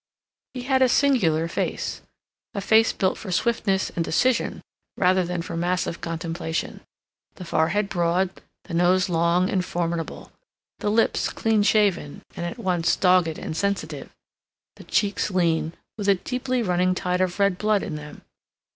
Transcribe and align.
He 0.55 0.63
had 0.63 0.81
a 0.81 0.89
singular 0.89 1.47
face—a 1.47 2.59
face 2.61 2.91
built 2.91 3.19
for 3.19 3.31
swiftness 3.31 3.91
and 3.91 4.03
decision 4.03 4.63
rather 4.97 5.23
than 5.23 5.43
for 5.43 5.55
massive 5.55 6.01
contemplation; 6.01 6.81
the 7.35 7.45
forehead 7.45 7.87
broad, 7.87 8.31
the 8.63 8.73
nose 8.73 9.09
long 9.09 9.47
and 9.47 9.63
formidable, 9.63 10.31
the 10.79 10.89
lips 10.89 11.29
clean 11.29 11.61
shaven 11.61 12.23
and 12.35 12.47
at 12.47 12.57
once 12.57 12.95
dogged 12.95 13.37
and 13.37 13.55
sensitive, 13.55 14.09
the 14.75 14.83
cheeks 14.85 15.29
lean, 15.29 15.73
with 15.99 16.09
a 16.09 16.15
deeply 16.15 16.63
running 16.63 16.95
tide 16.95 17.21
of 17.21 17.37
red 17.39 17.59
blood 17.59 17.83
in 17.83 17.95
them. 17.95 18.23